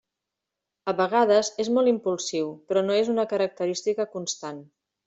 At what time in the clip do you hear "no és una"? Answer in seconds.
2.89-3.31